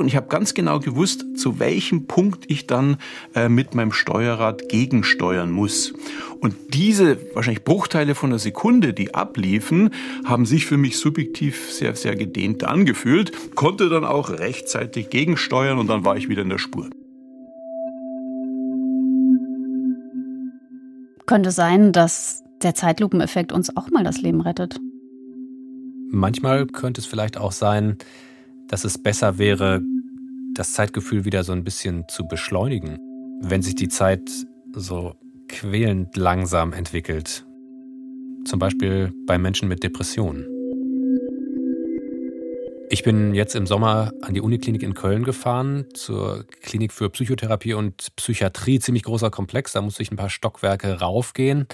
[0.00, 2.96] und ich habe ganz genau gewusst, zu welchem Punkt ich dann
[3.34, 5.92] äh, mit meinem Steuerrad gegensteuern muss.
[6.40, 9.90] Und diese wahrscheinlich Bruchteile von einer Sekunde, die abliefen,
[10.24, 15.86] haben sich für mich subjektiv sehr, sehr gedehnt angefühlt, konnte dann auch rechtzeitig gegensteuern und
[15.88, 16.88] dann war ich wieder in der Spur.
[21.26, 24.80] Könnte sein, dass der Zeitlupeneffekt uns auch mal das Leben rettet.
[26.10, 27.98] Manchmal könnte es vielleicht auch sein,
[28.70, 29.82] dass es besser wäre,
[30.54, 32.98] das Zeitgefühl wieder so ein bisschen zu beschleunigen,
[33.42, 34.30] wenn sich die Zeit
[34.72, 35.16] so
[35.48, 37.44] quälend langsam entwickelt.
[38.44, 40.46] Zum Beispiel bei Menschen mit Depressionen.
[42.92, 47.74] Ich bin jetzt im Sommer an die Uniklinik in Köln gefahren, zur Klinik für Psychotherapie
[47.74, 49.72] und Psychiatrie, ziemlich großer Komplex.
[49.72, 51.66] Da musste ich ein paar Stockwerke raufgehen,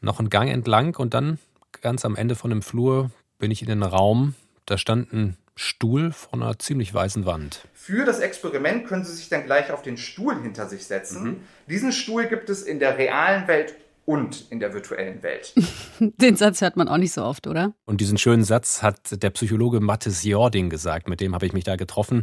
[0.00, 1.38] noch einen Gang entlang und dann
[1.80, 4.34] ganz am Ende von dem Flur bin ich in den Raum.
[4.66, 7.66] Da standen Stuhl vor einer ziemlich weißen Wand.
[7.72, 11.24] Für das Experiment können Sie sich dann gleich auf den Stuhl hinter sich setzen.
[11.24, 11.40] Mhm.
[11.68, 15.52] Diesen Stuhl gibt es in der realen Welt und in der virtuellen Welt.
[15.98, 17.72] Den Satz hört man auch nicht so oft, oder?
[17.86, 21.64] Und diesen schönen Satz hat der Psychologe Mathis Jording gesagt, mit dem habe ich mich
[21.64, 22.22] da getroffen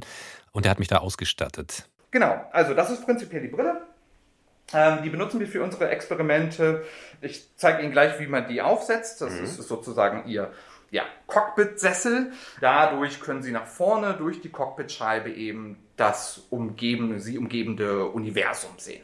[0.54, 1.90] und der hat mich da ausgestattet.
[2.12, 3.82] Genau, also das ist prinzipiell die Brille.
[4.74, 6.84] Ähm, die benutzen wir für unsere Experimente.
[7.22, 9.22] Ich zeige Ihnen gleich, wie man die aufsetzt.
[9.22, 9.44] Das mhm.
[9.44, 10.52] ist sozusagen Ihr
[10.94, 12.32] ja, Cockpit-Sessel.
[12.62, 19.02] Dadurch können Sie nach vorne durch die Cockpitscheibe eben das umgebende, sie umgebende Universum sehen.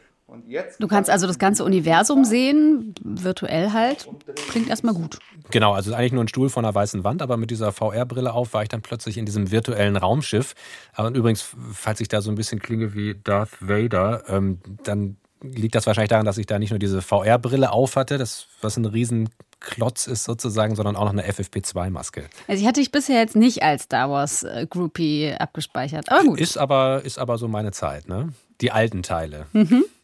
[0.78, 4.08] du kannst also das ganze Universum sehen, virtuell halt.
[4.50, 5.18] Klingt erstmal gut.
[5.50, 8.54] Genau, also eigentlich nur ein Stuhl vor einer weißen Wand, aber mit dieser VR-Brille auf
[8.54, 10.54] war ich dann plötzlich in diesem virtuellen Raumschiff.
[10.96, 15.74] Und übrigens, falls ich da so ein bisschen klinge wie Darth Vader, ähm, dann liegt
[15.74, 18.84] das wahrscheinlich daran, dass ich da nicht nur diese VR-Brille auf hatte, das was ein
[18.84, 22.24] riesen Klotz ist sozusagen, sondern auch noch eine FFP2-Maske.
[22.48, 26.40] Also ich hatte dich bisher jetzt nicht als Star Wars äh, Groupie abgespeichert, aber gut.
[26.40, 28.32] Ist aber, ist aber so meine Zeit, ne?
[28.60, 29.46] Die alten Teile.
[29.52, 29.84] Mhm.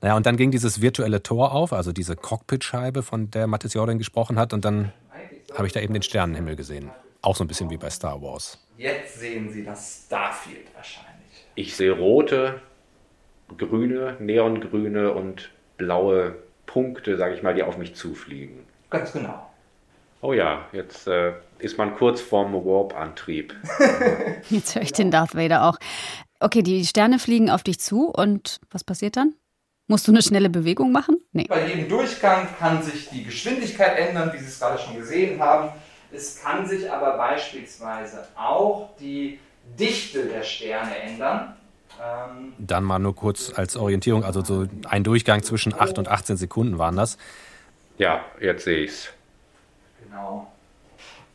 [0.00, 3.98] Naja, und dann ging dieses virtuelle Tor auf, also diese Cockpitscheibe, von der Mathis Jordan
[3.98, 4.90] gesprochen hat, und dann
[5.54, 6.90] habe ich da eben den Sternenhimmel gesehen.
[7.22, 8.58] Auch so ein bisschen wie bei Star Wars.
[8.78, 11.44] Jetzt sehen Sie das Starfield wahrscheinlich.
[11.54, 12.62] Ich sehe rote,
[13.58, 18.60] grüne, neongrüne und blaue Punkte, sage ich mal, die auf mich zufliegen.
[18.90, 19.46] Ganz genau.
[20.22, 23.54] Oh ja, jetzt äh, ist man kurz vorm Warp-Antrieb.
[24.50, 25.78] jetzt höre ich den Darth Vader auch.
[26.40, 29.34] Okay, die Sterne fliegen auf dich zu und was passiert dann?
[29.86, 31.16] Musst du eine schnelle Bewegung machen?
[31.32, 31.46] Nee.
[31.48, 35.70] Bei jedem Durchgang kann sich die Geschwindigkeit ändern, wie Sie es gerade schon gesehen haben.
[36.12, 39.38] Es kann sich aber beispielsweise auch die
[39.78, 41.54] Dichte der Sterne ändern.
[42.58, 46.78] Dann mal nur kurz als Orientierung, also so ein Durchgang zwischen 8 und 18 Sekunden
[46.78, 47.18] waren das.
[47.98, 49.12] Ja, jetzt sehe ich es.
[50.04, 50.50] Genau.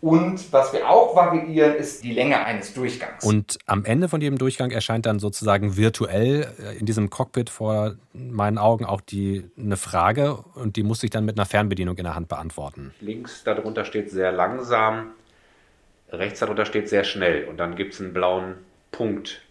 [0.06, 3.24] Und was wir auch variieren, ist die Länge eines Durchgangs.
[3.24, 7.96] Und am Ende von jedem Durchgang erscheint dann sozusagen virtuell äh, in diesem Cockpit vor
[8.14, 12.04] meinen Augen auch die, eine Frage und die muss ich dann mit einer Fernbedienung in
[12.04, 12.94] der Hand beantworten.
[13.00, 15.12] Links darunter steht sehr langsam,
[16.12, 18.58] rechts darunter steht sehr schnell und dann gibt es einen blauen
[18.92, 19.42] Punkt,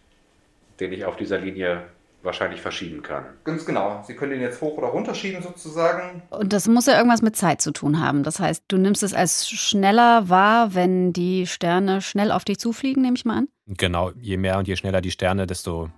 [0.78, 1.82] den ich auf dieser Linie
[2.24, 3.24] wahrscheinlich verschieben kann.
[3.44, 4.02] Ganz genau.
[4.06, 6.22] Sie können den jetzt hoch oder runter schieben sozusagen.
[6.30, 8.22] Und das muss ja irgendwas mit Zeit zu tun haben.
[8.22, 13.02] Das heißt, du nimmst es als schneller wahr, wenn die Sterne schnell auf dich zufliegen,
[13.02, 13.48] nehme ich mal an?
[13.66, 15.90] Genau, je mehr und je schneller die Sterne, desto,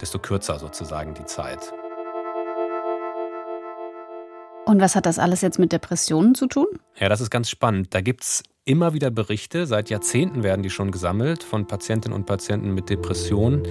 [0.00, 1.72] desto kürzer sozusagen die Zeit.
[4.66, 6.66] Und was hat das alles jetzt mit Depressionen zu tun?
[6.98, 7.94] Ja, das ist ganz spannend.
[7.94, 12.24] Da gibt es immer wieder Berichte, seit Jahrzehnten werden die schon gesammelt von Patientinnen und
[12.24, 13.62] Patienten mit Depressionen,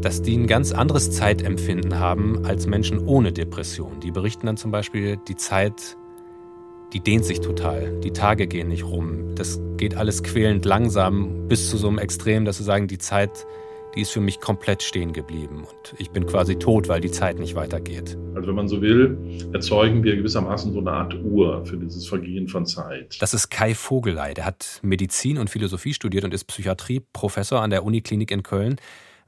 [0.00, 4.00] dass die ein ganz anderes Zeitempfinden haben als Menschen ohne Depression.
[4.00, 5.96] Die berichten dann zum Beispiel, die Zeit,
[6.92, 8.00] die dehnt sich total.
[8.00, 9.34] Die Tage gehen nicht rum.
[9.34, 13.46] Das geht alles quälend langsam bis zu so einem Extrem, dass sie sagen, die Zeit
[13.96, 15.64] die ist für mich komplett stehen geblieben.
[15.64, 18.18] Und ich bin quasi tot, weil die Zeit nicht weitergeht.
[18.34, 19.16] Also wenn man so will,
[19.54, 23.16] erzeugen wir gewissermaßen so eine Art Uhr für dieses Vergehen von Zeit.
[23.20, 24.34] Das ist Kai Vogelei.
[24.34, 28.76] Der hat Medizin und Philosophie studiert und ist Psychiatrieprofessor an der Uniklinik in Köln.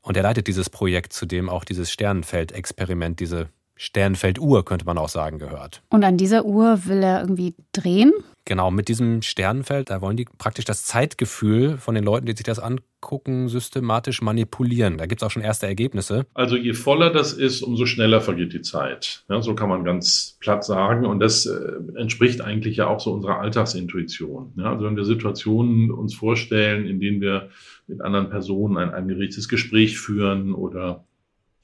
[0.02, 5.08] Und er leitet dieses Projekt, zu dem auch dieses Sternenfeld-Experiment, diese Sternfelduhr, könnte man auch
[5.08, 5.82] sagen, gehört.
[5.88, 8.12] Und an dieser Uhr will er irgendwie drehen?
[8.48, 12.46] Genau, mit diesem Sternenfeld, da wollen die praktisch das Zeitgefühl von den Leuten, die sich
[12.46, 14.96] das angucken, systematisch manipulieren.
[14.96, 16.24] Da gibt es auch schon erste Ergebnisse.
[16.32, 19.22] Also je voller das ist, umso schneller vergeht die Zeit.
[19.28, 21.04] Ja, so kann man ganz platt sagen.
[21.04, 21.58] Und das äh,
[21.96, 24.54] entspricht eigentlich ja auch so unserer Alltagsintuition.
[24.56, 27.50] Ja, also wenn wir Situationen uns vorstellen, in denen wir
[27.86, 31.04] mit anderen Personen ein angeregtes Gespräch führen oder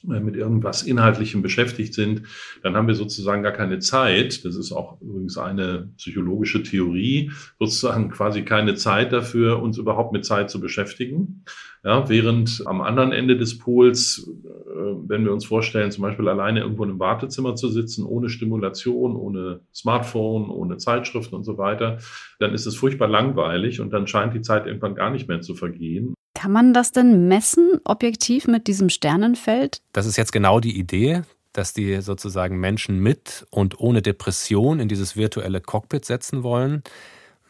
[0.06, 2.22] mit irgendwas Inhaltlichem beschäftigt sind,
[2.62, 4.44] dann haben wir sozusagen gar keine Zeit.
[4.44, 10.24] Das ist auch übrigens eine psychologische Theorie, sozusagen quasi keine Zeit dafür, uns überhaupt mit
[10.24, 11.44] Zeit zu beschäftigen.
[11.84, 16.60] Ja, während am anderen Ende des Pols, äh, wenn wir uns vorstellen, zum Beispiel alleine
[16.60, 21.98] irgendwo im Wartezimmer zu sitzen, ohne Stimulation, ohne Smartphone, ohne Zeitschriften und so weiter,
[22.38, 25.54] dann ist es furchtbar langweilig und dann scheint die Zeit irgendwann gar nicht mehr zu
[25.54, 26.14] vergehen.
[26.34, 29.80] Kann man das denn messen, objektiv mit diesem Sternenfeld?
[29.92, 34.88] Das ist jetzt genau die Idee, dass die sozusagen Menschen mit und ohne Depression in
[34.88, 36.82] dieses virtuelle Cockpit setzen wollen.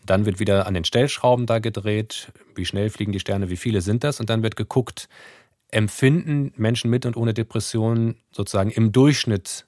[0.05, 3.81] Dann wird wieder an den Stellschrauben da gedreht, wie schnell fliegen die Sterne, wie viele
[3.81, 5.09] sind das, und dann wird geguckt,
[5.69, 9.67] empfinden Menschen mit und ohne Depression sozusagen im Durchschnitt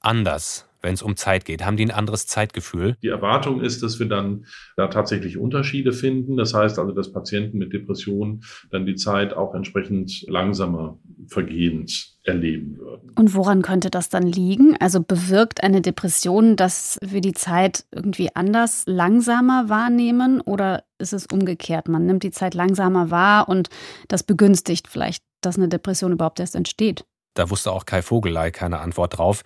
[0.00, 1.64] anders wenn es um Zeit geht?
[1.64, 2.96] Haben die ein anderes Zeitgefühl?
[3.02, 4.44] Die Erwartung ist, dass wir dann
[4.76, 6.36] da tatsächlich Unterschiede finden.
[6.36, 12.78] Das heißt also, dass Patienten mit Depressionen dann die Zeit auch entsprechend langsamer vergehend erleben
[12.78, 13.10] würden.
[13.16, 14.76] Und woran könnte das dann liegen?
[14.78, 21.26] Also bewirkt eine Depression, dass wir die Zeit irgendwie anders, langsamer wahrnehmen oder ist es
[21.26, 21.88] umgekehrt?
[21.88, 23.68] Man nimmt die Zeit langsamer wahr und
[24.08, 27.04] das begünstigt vielleicht, dass eine Depression überhaupt erst entsteht.
[27.34, 29.42] Da wusste auch Kai Vogelei keine Antwort drauf.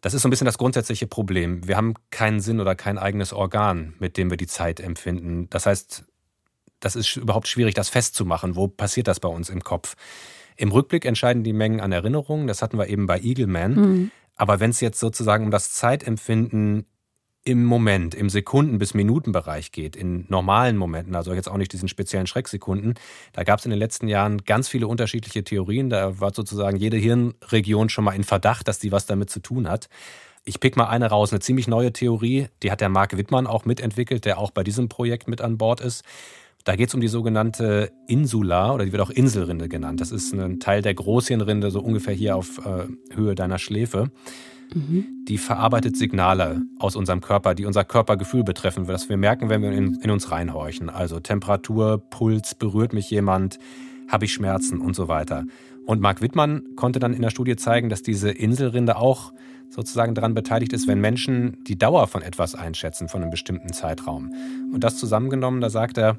[0.00, 1.66] Das ist so ein bisschen das grundsätzliche Problem.
[1.66, 5.48] Wir haben keinen Sinn oder kein eigenes Organ, mit dem wir die Zeit empfinden.
[5.50, 6.04] Das heißt,
[6.80, 8.54] das ist überhaupt schwierig, das festzumachen.
[8.54, 9.96] Wo passiert das bei uns im Kopf?
[10.56, 12.46] Im Rückblick entscheiden die Mengen an Erinnerungen.
[12.46, 13.74] Das hatten wir eben bei Eagleman.
[13.74, 14.10] Mhm.
[14.36, 16.86] Aber wenn es jetzt sozusagen um das Zeitempfinden
[17.48, 21.88] im Moment, im Sekunden- bis Minutenbereich geht, in normalen Momenten, also jetzt auch nicht diesen
[21.88, 22.92] speziellen Schrecksekunden,
[23.32, 25.88] da gab es in den letzten Jahren ganz viele unterschiedliche Theorien.
[25.88, 29.66] Da war sozusagen jede Hirnregion schon mal in Verdacht, dass die was damit zu tun
[29.66, 29.88] hat.
[30.44, 33.64] Ich pick mal eine raus, eine ziemlich neue Theorie, die hat der Marc Wittmann auch
[33.64, 36.04] mitentwickelt, der auch bei diesem Projekt mit an Bord ist.
[36.64, 40.02] Da geht es um die sogenannte Insula oder die wird auch Inselrinde genannt.
[40.02, 44.10] Das ist ein Teil der Großhirnrinde, so ungefähr hier auf äh, Höhe deiner Schläfe.
[44.74, 49.72] Die verarbeitet Signale aus unserem Körper, die unser Körpergefühl betreffen, was wir merken, wenn wir
[49.72, 50.90] in, in uns reinhorchen.
[50.90, 53.58] Also Temperatur, Puls, berührt mich jemand,
[54.08, 55.44] habe ich Schmerzen und so weiter.
[55.86, 59.32] Und Marc Wittmann konnte dann in der Studie zeigen, dass diese Inselrinde auch
[59.70, 64.32] sozusagen daran beteiligt ist, wenn Menschen die Dauer von etwas einschätzen, von einem bestimmten Zeitraum.
[64.72, 66.18] Und das zusammengenommen, da sagt er,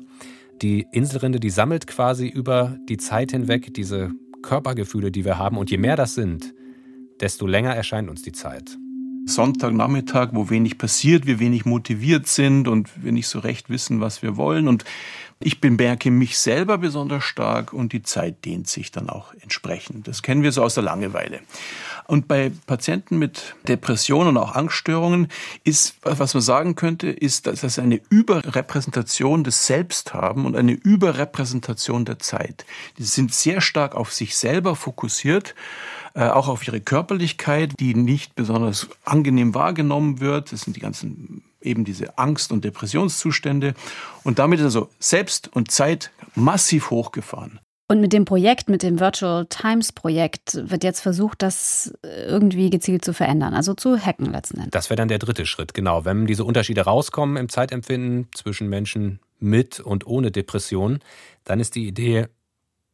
[0.61, 5.57] die Inselrinde, die sammelt quasi über die Zeit hinweg diese Körpergefühle, die wir haben.
[5.57, 6.53] Und je mehr das sind,
[7.19, 8.77] desto länger erscheint uns die Zeit.
[9.25, 14.21] Sonntagnachmittag, wo wenig passiert, wir wenig motiviert sind und wir nicht so recht wissen, was
[14.21, 14.67] wir wollen.
[14.67, 14.85] Und
[15.41, 20.07] ich bemerke mich selber besonders stark und die Zeit dehnt sich dann auch entsprechend.
[20.07, 21.39] Das kennen wir so aus der Langeweile.
[22.07, 25.29] Und bei Patienten mit Depressionen und auch Angststörungen
[25.63, 30.73] ist, was man sagen könnte, ist, dass sie eine Überrepräsentation des Selbst haben und eine
[30.73, 32.65] Überrepräsentation der Zeit.
[32.97, 35.55] Die sind sehr stark auf sich selber fokussiert,
[36.15, 40.51] äh, auch auf ihre Körperlichkeit, die nicht besonders angenehm wahrgenommen wird.
[40.51, 43.73] Das sind die ganzen eben diese Angst- und Depressionszustände.
[44.23, 47.59] Und damit ist also Selbst und Zeit massiv hochgefahren.
[47.91, 53.03] Und mit dem Projekt, mit dem Virtual Times Projekt, wird jetzt versucht, das irgendwie gezielt
[53.03, 54.71] zu verändern, also zu hacken letzten Endes.
[54.71, 56.05] Das wäre dann der dritte Schritt, genau.
[56.05, 60.99] Wenn diese Unterschiede rauskommen im Zeitempfinden zwischen Menschen mit und ohne Depression,
[61.45, 62.27] dann ist die Idee,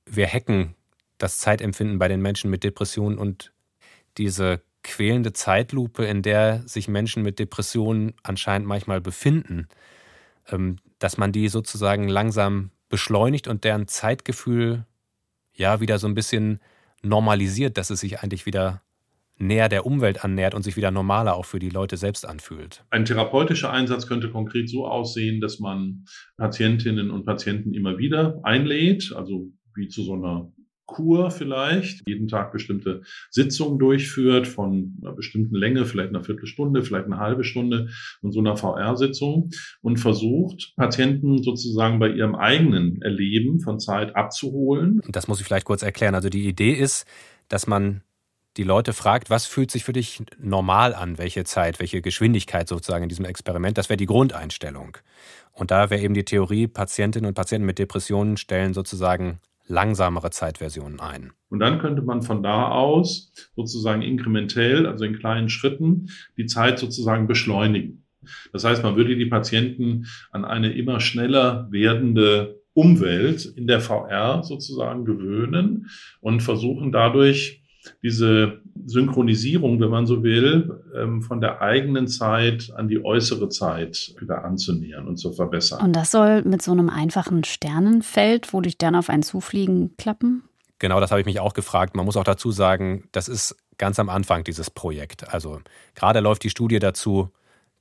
[0.06, 0.75] wir hacken
[1.17, 3.51] das Zeitempfinden bei den Menschen mit Depressionen und
[4.17, 9.67] diese quälende Zeitlupe, in der sich Menschen mit Depressionen anscheinend manchmal befinden,
[10.50, 14.86] ähm, dass man die sozusagen langsam beschleunigt und deren Zeitgefühl
[15.54, 16.60] ja wieder so ein bisschen
[17.02, 18.82] normalisiert, dass es sich eigentlich wieder
[19.38, 22.86] näher der Umwelt annähert und sich wieder normaler auch für die Leute selbst anfühlt.
[22.89, 26.06] Ein therapeutischer Einsatz könnte konkret so aussehen, dass man
[26.38, 30.54] Patientinnen und Patienten immer wieder einlädt, also wie zu so einer
[30.86, 37.06] Kur vielleicht, jeden Tag bestimmte Sitzungen durchführt von einer bestimmten Länge, vielleicht einer Viertelstunde, vielleicht
[37.06, 37.89] eine halbe Stunde
[38.21, 39.50] und so einer VR-Sitzung
[39.82, 45.02] und versucht, Patienten sozusagen bei ihrem eigenen Erleben von Zeit abzuholen.
[45.08, 46.15] Das muss ich vielleicht kurz erklären.
[46.15, 47.06] Also die Idee ist,
[47.48, 48.02] dass man
[48.58, 53.04] die Leute fragt, was fühlt sich für dich normal an, welche Zeit, welche Geschwindigkeit sozusagen
[53.04, 53.78] in diesem Experiment.
[53.78, 54.98] Das wäre die Grundeinstellung.
[55.52, 60.99] Und da wäre eben die Theorie, Patientinnen und Patienten mit Depressionen stellen sozusagen langsamere Zeitversionen
[60.99, 61.32] ein.
[61.49, 66.80] Und dann könnte man von da aus sozusagen inkrementell, also in kleinen Schritten, die Zeit
[66.80, 68.06] sozusagen beschleunigen.
[68.51, 74.43] Das heißt, man würde die Patienten an eine immer schneller werdende Umwelt in der VR
[74.43, 77.63] sozusagen gewöhnen und versuchen dadurch
[78.04, 84.15] diese Synchronisierung, wenn man so will, ähm, von der eigenen Zeit an die äußere Zeit
[84.19, 85.82] wieder anzunähern und zu verbessern.
[85.82, 90.43] Und das soll mit so einem einfachen Sternenfeld, wo die Sterne auf einen zufliegen, klappen?
[90.80, 91.95] Genau, das habe ich mich auch gefragt.
[91.95, 95.34] Man muss auch dazu sagen, das ist ganz am Anfang dieses Projekt.
[95.34, 95.60] Also
[95.95, 97.30] gerade läuft die Studie dazu,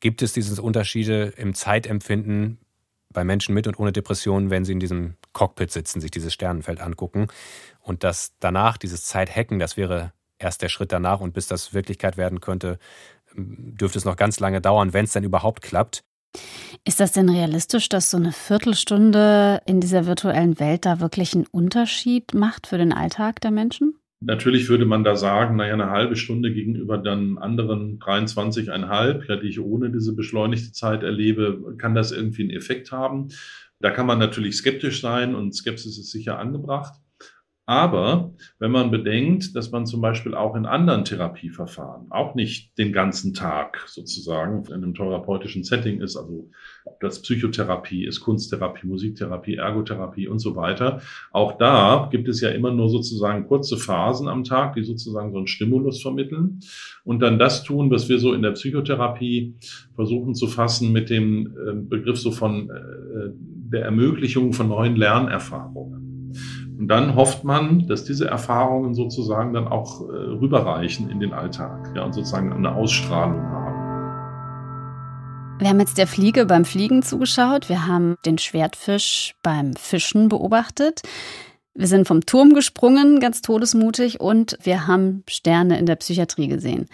[0.01, 2.59] gibt es diese Unterschiede im Zeitempfinden
[3.15, 6.81] bei Menschen mit und ohne Depressionen, wenn sie in diesem Cockpit sitzen, sich dieses Sternenfeld
[6.81, 7.29] angucken.
[7.81, 11.21] Und das danach, dieses Zeithacken, das wäre erst der Schritt danach.
[11.21, 12.79] Und bis das Wirklichkeit werden könnte,
[13.35, 16.05] dürfte es noch ganz lange dauern, wenn es denn überhaupt klappt.
[16.85, 21.47] Ist das denn realistisch, dass so eine Viertelstunde in dieser virtuellen Welt da wirklich einen
[21.47, 23.95] Unterschied macht für den Alltag der Menschen?
[24.21, 29.49] Natürlich würde man da sagen, naja, eine halbe Stunde gegenüber dann anderen 23,5, ja, die
[29.49, 33.29] ich ohne diese beschleunigte Zeit erlebe, kann das irgendwie einen Effekt haben.
[33.81, 36.95] Da kann man natürlich skeptisch sein und Skepsis ist sicher angebracht.
[37.67, 42.93] Aber wenn man bedenkt, dass man zum Beispiel auch in anderen Therapieverfahren auch nicht den
[42.93, 46.51] ganzen Tag sozusagen in einem therapeutischen Setting ist, also
[46.85, 51.01] ob das Psychotherapie ist, Kunsttherapie, Musiktherapie, Ergotherapie und so weiter,
[51.33, 55.39] auch da gibt es ja immer nur sozusagen kurze Phasen am Tag, die sozusagen so
[55.39, 56.61] einen Stimulus vermitteln
[57.03, 59.55] und dann das tun, was wir so in der Psychotherapie
[59.95, 63.31] versuchen zu fassen mit dem äh, Begriff so von äh,
[63.73, 66.04] der Ermöglichung von neuen Lernerfahrungen.
[66.79, 71.93] Und dann hofft man, dass diese Erfahrungen sozusagen dann auch äh, rüberreichen in den Alltag
[71.95, 73.75] ja, und sozusagen eine Ausstrahlung haben.
[75.61, 77.69] Wir haben jetzt der Fliege beim Fliegen zugeschaut.
[77.69, 81.03] Wir haben den Schwertfisch beim Fischen beobachtet.
[81.75, 86.87] Wir sind vom Turm gesprungen, ganz todesmutig, und wir haben Sterne in der Psychiatrie gesehen.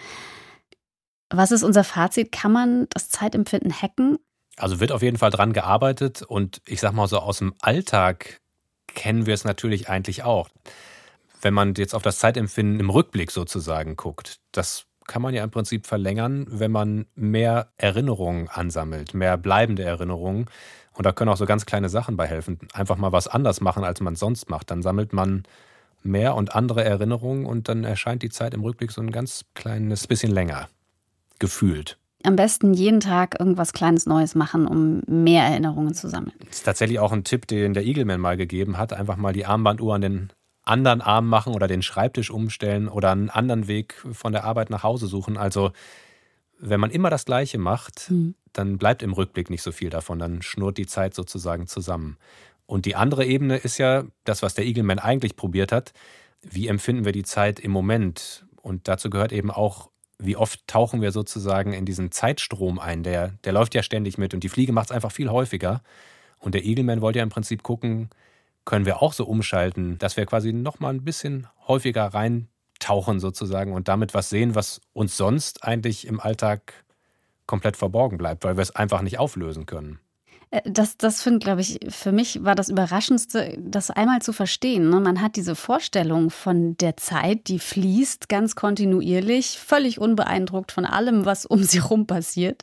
[1.31, 2.31] Was ist unser Fazit?
[2.31, 4.17] Kann man das Zeitempfinden hacken?
[4.57, 8.40] Also wird auf jeden Fall dran gearbeitet und ich sag mal so aus dem Alltag
[8.95, 10.49] kennen wir es natürlich eigentlich auch.
[11.41, 15.51] Wenn man jetzt auf das Zeitempfinden im Rückblick sozusagen guckt, das kann man ja im
[15.51, 20.45] Prinzip verlängern, wenn man mehr Erinnerungen ansammelt, mehr bleibende Erinnerungen.
[20.93, 22.59] Und da können auch so ganz kleine Sachen bei helfen.
[22.73, 24.69] Einfach mal was anders machen, als man sonst macht.
[24.69, 25.43] Dann sammelt man
[26.03, 30.07] mehr und andere Erinnerungen und dann erscheint die Zeit im Rückblick so ein ganz kleines
[30.07, 30.69] bisschen länger
[31.39, 36.33] gefühlt am besten jeden Tag irgendwas Kleines Neues machen, um mehr Erinnerungen zu sammeln.
[36.39, 38.93] Das ist tatsächlich auch ein Tipp, den der Eagleman mal gegeben hat.
[38.93, 40.29] Einfach mal die Armbanduhr an den
[40.63, 44.83] anderen Arm machen oder den Schreibtisch umstellen oder einen anderen Weg von der Arbeit nach
[44.83, 45.37] Hause suchen.
[45.37, 45.71] Also
[46.59, 48.35] wenn man immer das Gleiche macht, mhm.
[48.53, 50.19] dann bleibt im Rückblick nicht so viel davon.
[50.19, 52.17] Dann schnurrt die Zeit sozusagen zusammen.
[52.65, 55.91] Und die andere Ebene ist ja das, was der Eagleman eigentlich probiert hat.
[56.41, 58.45] Wie empfinden wir die Zeit im Moment?
[58.61, 59.90] Und dazu gehört eben auch
[60.21, 63.03] wie oft tauchen wir sozusagen in diesen Zeitstrom ein?
[63.03, 65.81] Der, der läuft ja ständig mit und die Fliege macht es einfach viel häufiger.
[66.39, 68.09] Und der Eagleman wollte ja im Prinzip gucken,
[68.65, 72.47] können wir auch so umschalten, dass wir quasi nochmal ein bisschen häufiger rein
[72.81, 76.83] abtauchen sozusagen und damit was sehen, was uns sonst eigentlich im Alltag
[77.45, 79.99] komplett verborgen bleibt, weil wir es einfach nicht auflösen können.
[80.51, 84.89] Äh, das, das finde, glaube ich, für mich war das Überraschendste, das einmal zu verstehen.
[84.89, 84.99] Ne?
[84.99, 91.25] Man hat diese Vorstellung von der Zeit, die fließt ganz kontinuierlich, völlig unbeeindruckt von allem,
[91.25, 92.61] was um sie herum passiert.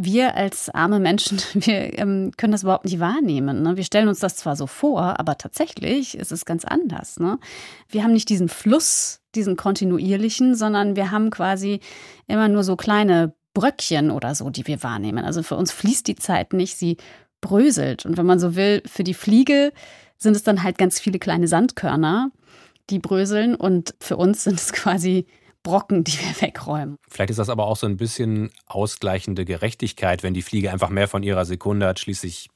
[0.00, 3.62] Wir als arme Menschen, wir ähm, können das überhaupt nicht wahrnehmen.
[3.62, 3.76] Ne?
[3.76, 7.18] Wir stellen uns das zwar so vor, aber tatsächlich ist es ganz anders.
[7.18, 7.38] Ne?
[7.88, 11.80] Wir haben nicht diesen Fluss, diesen kontinuierlichen, sondern wir haben quasi
[12.26, 15.24] immer nur so kleine Bröckchen oder so, die wir wahrnehmen.
[15.24, 16.96] Also für uns fließt die Zeit nicht, sie
[17.40, 18.06] bröselt.
[18.06, 19.72] Und wenn man so will, für die Fliege
[20.16, 22.30] sind es dann halt ganz viele kleine Sandkörner,
[22.88, 23.56] die bröseln.
[23.56, 25.26] Und für uns sind es quasi
[25.64, 26.98] Brocken, die wir wegräumen.
[27.08, 31.08] Vielleicht ist das aber auch so ein bisschen ausgleichende Gerechtigkeit, wenn die Fliege einfach mehr
[31.08, 31.98] von ihrer Sekunde hat.
[31.98, 32.50] Schließlich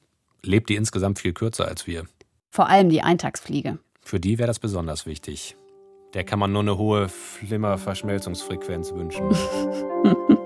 [0.45, 2.07] lebt die insgesamt viel kürzer als wir.
[2.51, 3.81] Vor allem die Eintagsfliege.
[4.03, 5.57] Für die wäre das besonders wichtig.
[6.15, 9.31] Der kann man nur eine hohe Flimmerverschmelzungsfrequenz wünschen.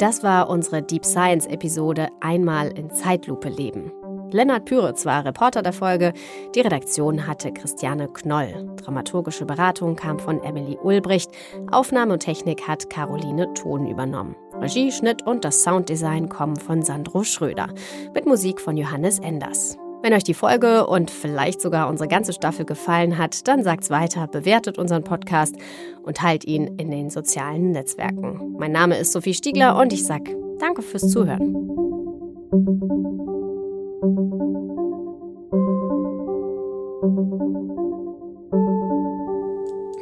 [0.00, 3.92] Das war unsere Deep Science Episode Einmal in Zeitlupe leben.
[4.30, 6.14] Lennart Püritz war Reporter der Folge.
[6.54, 8.70] Die Redaktion hatte Christiane Knoll.
[8.76, 11.30] Dramaturgische Beratung kam von Emily Ulbricht.
[11.70, 14.36] Aufnahme und Technik hat Caroline Thon übernommen.
[14.54, 17.68] Regie, Schnitt und das Sounddesign kommen von Sandro Schröder.
[18.14, 19.76] Mit Musik von Johannes Enders.
[20.02, 24.26] Wenn euch die Folge und vielleicht sogar unsere ganze Staffel gefallen hat, dann sagt's weiter,
[24.28, 25.56] bewertet unseren Podcast
[26.02, 28.56] und teilt ihn in den sozialen Netzwerken.
[28.58, 30.22] Mein Name ist Sophie Stiegler und ich sag
[30.58, 31.54] Danke fürs Zuhören.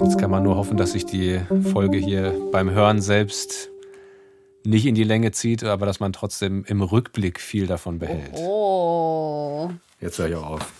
[0.01, 1.41] Jetzt kann man nur hoffen, dass sich die
[1.73, 3.71] Folge hier beim Hören selbst
[4.65, 8.35] nicht in die Länge zieht, aber dass man trotzdem im Rückblick viel davon behält.
[8.37, 9.71] Oh.
[10.01, 10.73] Jetzt höre ich auch auf.